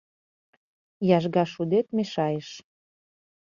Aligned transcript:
Яжгашудет 1.17 1.87
мешайыш. 1.97 2.49